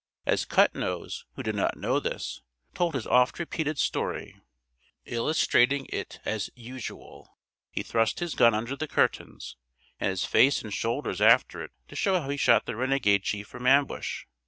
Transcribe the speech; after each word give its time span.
As 0.25 0.45
Cut 0.45 0.73
Nose, 0.73 1.25
who 1.35 1.43
did 1.43 1.53
not 1.53 1.77
know 1.77 1.99
this, 1.99 2.41
told 2.73 2.95
his 2.95 3.05
oft 3.05 3.37
repeated 3.37 3.77
story, 3.77 4.35
illustrating 5.05 5.85
it 5.89 6.19
as 6.25 6.49
usual, 6.55 7.37
he 7.69 7.83
thrust 7.83 8.19
his 8.19 8.33
gun 8.33 8.55
under 8.55 8.75
the 8.75 8.87
curtains 8.87 9.57
and 9.99 10.09
his 10.09 10.25
face 10.25 10.63
and 10.63 10.73
shoulders 10.73 11.21
after 11.21 11.63
it 11.63 11.69
to 11.87 11.95
show 11.95 12.19
how 12.19 12.29
he 12.29 12.37
shot 12.37 12.65
the 12.65 12.75
renegade 12.75 13.21
chief 13.21 13.45
from 13.47 13.67
ambush. 13.67 14.25